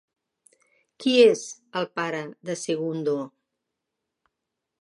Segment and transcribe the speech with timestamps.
[1.03, 1.43] Qui és
[1.81, 3.17] el pare de Segundo?